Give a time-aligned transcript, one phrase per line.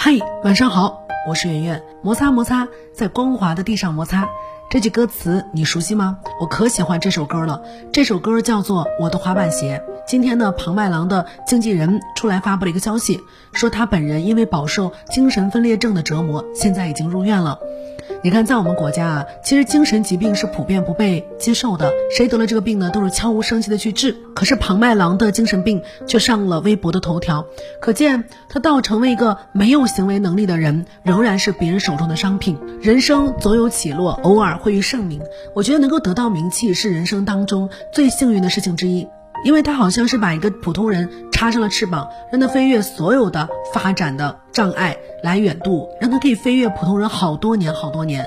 [0.00, 0.12] 嗨，
[0.44, 1.82] 晚上好，我是圆圆。
[2.02, 4.28] 摩擦摩擦，在光滑的地上摩擦。
[4.70, 6.18] 这句歌词你熟悉吗？
[6.40, 7.60] 我可喜欢这首歌了。
[7.92, 9.82] 这首歌叫做《我的滑板鞋》。
[10.06, 13.18] 今天呢，庞麦郎的经纪人出来发布了一个消息，
[13.52, 17.58] 说他本人因为饱受精神分裂症的折磨，现在已经入院了。
[18.24, 24.16] 你看，在我们国家啊，其实精神疾病是普遍不被接受的，谁得了这个病呢，都是悄无声息的去治。
[24.34, 27.46] 可是庞麦郎的精神病却上了微博的头条，
[27.80, 32.58] 可见他到成为一个没有行为能力的人，仍然是别人手中的商品。
[32.80, 35.20] 人生总有起落，偶尔会遇盛名。
[35.54, 39.06] 我觉得能够得到名气是人生当中最幸运的事情之一。
[39.44, 48.26] 因为他好像是把一个普通人插上了翅膀，让他飞越所有的发展的障碍来远渡，让他可以飞越普通人好多年好多年。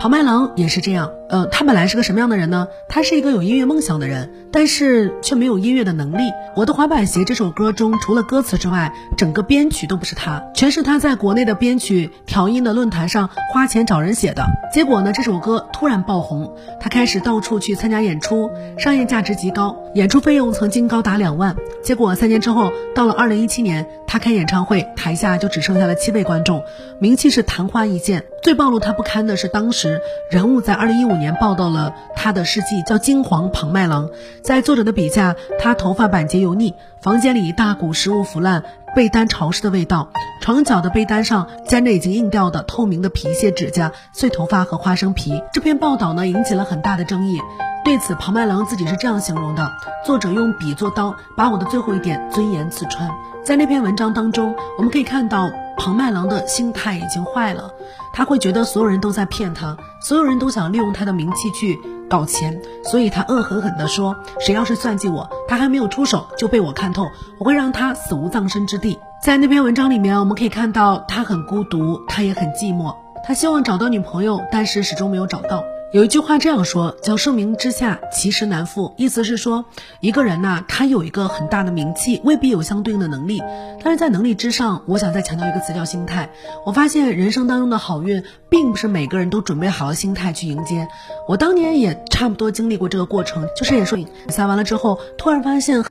[0.00, 2.68] 庞麦郎也是这样，呃，他本来是个什么样的人呢？
[2.88, 6.32] 他是一个有音乐梦想的人，但是却没有音乐的能力。
[6.56, 14.46] 我的滑板鞋这首歌中，除了歌词之外，整个编曲都不是他，全是他在国内的编曲调音的论坛上花钱找人写的。
[14.72, 21.54] 结果呢，这首歌突然爆红，他开始到处去参加演出，商业价值极高，演出费用曾经高达两万。
[21.82, 26.62] 结果三年之后，到了二零一七年，他开演唱会，台下就只剩下了七位观众，
[26.98, 28.24] 名气是昙花一现。
[28.42, 30.00] 最暴露他不堪的是当时。
[30.30, 34.08] 人物在二零一五年报道了他的事迹，叫金黄庞麦郎。
[34.42, 38.62] 在作者的笔下，他头发板结油腻，房间里大股食物腐烂、
[38.94, 40.10] 被单潮湿的味道，
[40.40, 45.42] 床角的被单上粘着已经硬掉的透明的皮屑指甲、碎头发和花生皮。
[45.52, 47.38] 这篇报道呢引起了很大的争议。
[47.84, 49.70] 对此，庞麦郎自己是这样形容的：
[50.04, 53.08] 作者用笔作刀，把我的最后一点尊严刺穿。
[53.44, 55.48] 在那篇文章当中，我们可以看到。
[55.78, 57.70] 庞麦郎的心态已经坏了，
[58.12, 61.78] 他会觉得所有人都在骗他，所有人都想利用他的名气去
[62.10, 67.06] 搞钱，所以他恶狠狠地说：“谁要是算计我，他还没有出手就被我看透，
[67.38, 75.62] 我会让他死无葬身之地。”在那篇文章里面，我们可以看到他很孤独，他也很寂寞，他希望找到女朋友，但是始终没有找到。
[75.90, 78.92] 有一句话这样说，叫“盛名之下，其实难副”。
[78.98, 79.64] 意思是说，
[80.00, 83.42] 一个人呐，他有一个很大的名气，未必有相对应的能力。
[83.82, 86.28] 但是在能力之上，我想再强调一个词，叫心态。
[86.66, 90.86] 我发现人生当中的好运，并不是每个人都准备好了心态去迎接。
[91.26, 95.82] 我当年也差不多经历过这个过程，就是也说比赛完了之后，突然发现。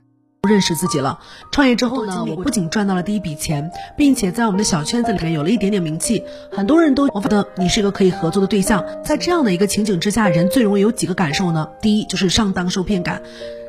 [0.48, 1.20] 认识自己了。
[1.52, 8.84] 创业之后呢，我不仅赚到了第一笔钱，并且在我们的小圈子里面有了一点点名气，很多人都觉得你是一个可以合作的对象。
[9.04, 11.68] 在这样的一个情景之下，人最容易有几个感受呢？
[11.82, 13.22] 第一就是上当受骗感。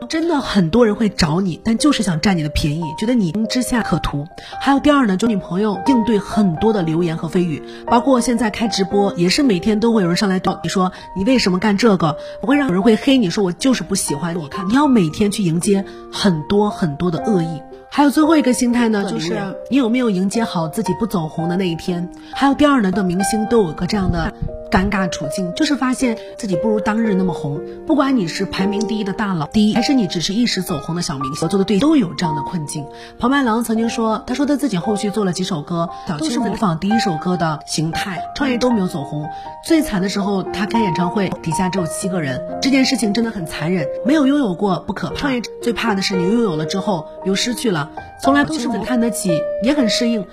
[0.07, 4.25] 真的很多人会找你，但就是想占你的便宜，觉得你之下可图。
[4.59, 14.47] 还有第二呢，就女朋友应对很多的流言和蜚语，包括现在开直播也是每天都会有人上来找你说你为什么干这个，不会让有人会黑你说我就是不喜欢你。
[14.47, 17.61] 看你要每天去迎接很多很多的恶意。
[17.91, 22.09] 还有最后一个心态呢，就是你有没有迎接好自己不走红的那一天？
[22.33, 24.31] 还有第二呢，的明星都有个这样的。
[24.69, 32.85] 尴尬处境就是发现自己不如当日那么红，不管你是排名第一的大佬，第一还是你只是一时走红的小明星，合作的对都有这样的困境。
[33.17, 35.89] 庞麦郎曾经说，他说他自己后续做了几首歌，
[36.19, 39.27] 都是模仿第一首歌的形态，创业都没有走红。
[39.67, 43.87] 最惨的时候，他开演唱会底下只有七个人，这件事情真的很残忍。
[44.05, 47.78] 没有拥有过不可怕，创业最怕的是你拥有了之后又失去了。
[48.21, 50.25] 从来都是很看得起，也很适应，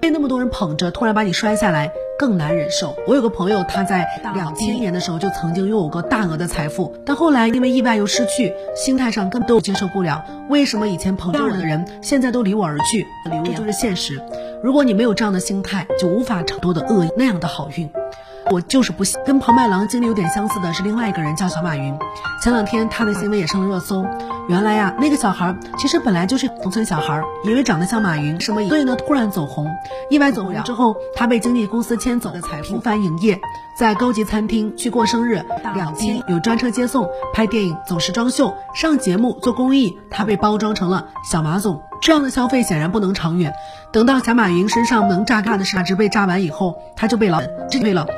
[0.00, 1.92] 被那么多人捧着，突然把你摔下来。
[2.18, 2.94] 更难忍受。
[3.06, 10.22] 我有个朋友，他在两千年的时候就曾经拥有过大额的财富，但后来因为意外又失去，心态上根本都接受不了。
[10.50, 13.06] 为什么以前捧着我的人，现在都离我而去？
[13.42, 14.20] 这就是现实。
[14.62, 17.88] 如果你没有这样的心态，就无法承多的恶意那样的好运。
[18.50, 21.96] 我就是不信跟庞麦郎经历有点相似的是另外一个人叫小马云，
[22.42, 24.04] 前两天他的新闻也上了热搜。
[24.48, 29.68] 原来呀，那个小孩其实本来就是农村小孩，因为长得像马云，什么所以呢突然走红，
[30.10, 32.32] 意外走红之后，他被经纪公司牵走，
[32.64, 33.40] 频繁营业，
[33.78, 35.44] 在高级餐厅去过生日，
[35.76, 41.80] 两千有专车接送，拍电影走时装秀，上节目做公益，他被包装成了小马总。
[42.02, 43.52] 这样的消费显然不能长远。
[43.92, 48.08] 等到小马云身上能榨干的价值被榨完以后，他就被老这为了。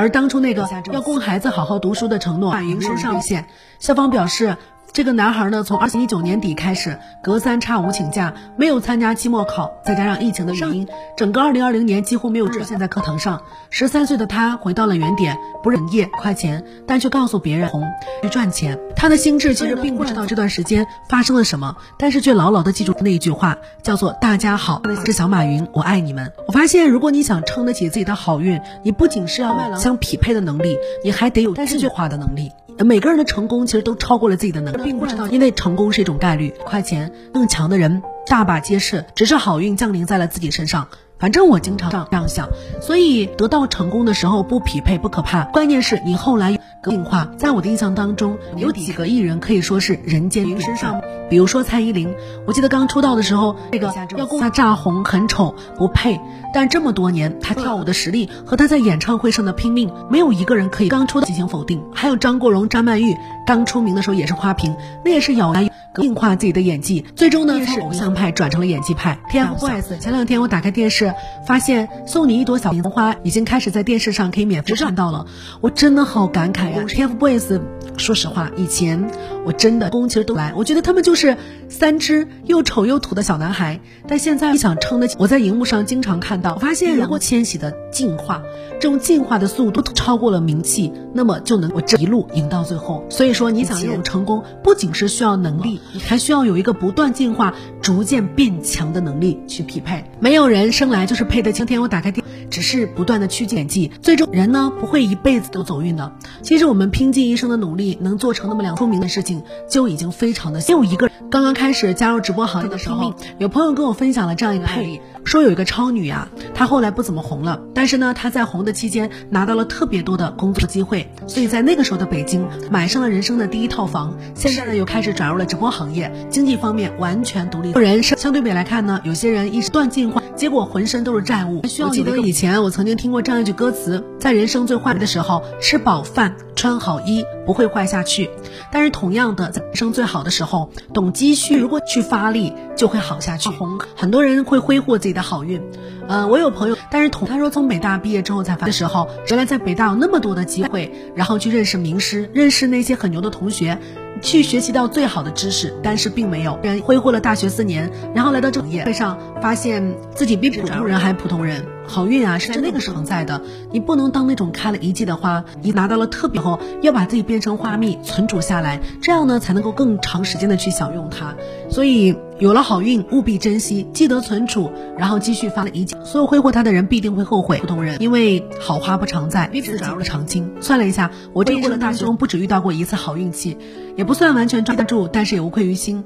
[0.00, 3.46] 而当初那个要供孩子好好读书的承诺，马云身上现。
[3.78, 4.56] 校方表示。
[4.92, 13.40] 这个男孩呢，从二零一九年底开始隔三差五请假，没有参加期末考，再加上疫情的原因，整个二零二零年几乎没有出现在课堂上。
[13.70, 17.84] 十三岁的他回到了原点，不认业快钱，但却告诉别人红
[18.22, 18.76] 去赚钱。
[18.96, 26.32] 他的心智其实并不知道这段时间发生了什么，但是却牢牢的记住那一句话，叫做“大家好，我是小马云，我爱你们”。
[26.48, 32.50] 我发现，如果你想撑得起自己的好运，你不仅是要相匹配的能力，你还得有这句话的能力。
[32.84, 40.88] 每个人的成功其实都超过了自己的能力，并不知道，因为成功是一种概率，快钱更强的人大把皆是，只是好运降临在了自己身上。
[41.20, 42.48] 反正我经常这样想，
[42.80, 47.28] 所以得到成功的时候不匹配不可怕，关键是你后来进化。
[47.36, 52.14] 在我的印象当中，有几个艺人可以说是人间顶上，比如说蔡依林，
[52.46, 56.18] 我记得刚出道的时候，这个要她炸红很丑不配，
[56.54, 61.82] 但这么多年她跳舞的实力和她在演唱会上的拼命，没有一个人可以刚出道进行否定。
[61.94, 63.14] 还有张国荣、张曼玉
[63.46, 64.74] 刚出名的时候也是花瓶，
[65.04, 65.70] 那也是咬牙。
[65.98, 69.18] 硬化自己的演技，最终呢从偶像派转成了演技派。
[69.28, 71.09] TFBOYS 前两天我打开电视，
[71.46, 75.26] 发现送你一朵小红花已经开始在电视上可以免费看到了，
[75.60, 77.60] 我真的好感慨呀！TFBOYS，
[78.00, 79.10] 说实话，以前
[79.44, 81.36] 我真的宫其实都来，我觉得他们就是
[81.68, 88.42] 三只又丑又土的小男孩，但现在你想撑得起，我在荧幕上经常看到，我发现如果千玺的进化，
[88.80, 93.04] 这种进化的速度超过了名气，那么就能我这一路赢到最后。
[93.10, 95.80] 所以说，你想拥有成功，不仅是需要能力。
[95.92, 100.04] 你还需要有一个不断进化、逐渐变强的能力去匹配。
[100.18, 106.12] 没有人生来就是配得今天我打开电，只是不断的去演技，最终人呢不会一辈子都走运的。
[106.42, 110.60] 其实我们拼尽一生的努力，能做成那么两出名的事情，就已经非常的。
[110.60, 115.00] 没有一个刚刚开始加入直播行业的时候，有朋友跟我分享了这样一个案例。
[115.22, 124.16] 说有一个超女啊，她后来不怎么红了，但是呢，她在红的期间拿到了特别多的工作机会，所以在那个时候的北京买上了人生的第一套房。
[124.34, 127.72] 现在呢，又开始转入了直播行业，经济方面完全独立。
[127.72, 131.66] 个人生相对比来看呢，有些人一时断进化，结果浑身都是债务。
[131.66, 136.34] 需要记得以前我曾经听过这样一句歌词：在人生最坏的时候，吃饱饭。
[136.56, 138.28] 穿好衣不会坏下去，
[138.70, 143.48] 但是同样的，在人生最好的时候，懂积蓄，如果去发力，就会好下去。
[143.48, 145.62] 红很多人会挥霍自己的好运，
[146.06, 153.78] 嗯，我有朋友，但是同他说从北大毕业之后才发的时候，原来在北大有那么多的机会，然后去认识名师，认识那些很牛的同学。
[154.20, 159.82] 去学习到最好的知识，但是并没有人挥霍了大学四年，然后来到这个业会上，发现
[160.14, 161.64] 自己比普通人还普通人。
[161.90, 163.42] 好运啊，是在那个时候在的。
[163.72, 171.34] 你不能当那种开了一季的花，你拿到了特别后，要把自己变成花蜜，存储下来，这样呢才能够更长时间的去享用它。
[171.68, 175.96] 所以有了好运，务必珍惜，记得存储，然后继续发了一季。
[176.04, 177.58] 所有挥霍它的人必定会后悔。
[177.58, 180.48] 普通人，因为好花不常在，自己不常青。
[180.60, 183.58] 算了一下，我这一生大中不止遇到过一次好运气。
[183.96, 186.04] 也不算完全抓得住，但是也无愧于心。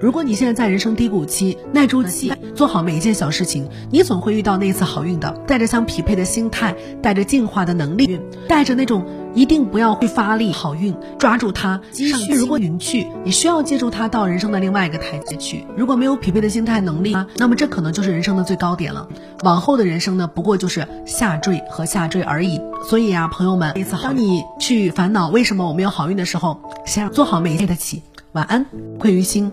[0.00, 5.30] 如果你现在在人生低谷期，耐住气，做好每一件小事情，你总会遇到那一次好运的。
[5.46, 11.80] 带着相匹配的心态，带着进化的能力，带着那种一定不要去发力好运，抓住它。
[11.90, 15.64] 积蓄如果云去，你需要借助它到人生的另外一个台阶去。
[15.76, 19.08] 如果没有匹配的心态能力，那么这可能就是人生的最高点了。
[19.42, 22.60] 往后的人生呢，不过就是下坠和下坠而已。
[22.90, 28.02] 所以啊，朋友们，当你去烦恼为什么我没有好运的时候，先做好每一件的起。
[28.32, 28.66] 晚安，
[28.98, 29.52] 愧于心。